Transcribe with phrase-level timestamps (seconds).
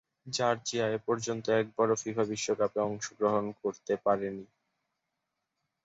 [0.31, 4.45] Georgia এপর্যন্ত একবারও FIFA বিশ্বকাপে অংশগ্রহণ করতে পারেনি।